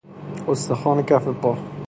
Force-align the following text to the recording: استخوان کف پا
استخوان 0.47 1.03
کف 1.09 1.27
پا 1.41 1.51